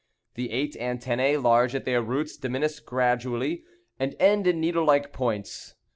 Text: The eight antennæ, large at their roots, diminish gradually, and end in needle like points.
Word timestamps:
The 0.33 0.49
eight 0.49 0.73
antennæ, 0.79 1.43
large 1.43 1.75
at 1.75 1.85
their 1.85 2.01
roots, 2.01 2.35
diminish 2.35 2.79
gradually, 2.79 3.65
and 3.99 4.15
end 4.19 4.47
in 4.47 4.59
needle 4.59 4.83
like 4.83 5.13
points. 5.13 5.75